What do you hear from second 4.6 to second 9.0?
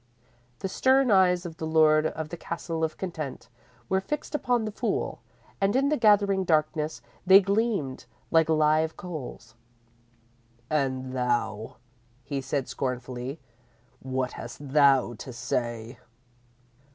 the fool, and in the gathering darkness they gleamed like live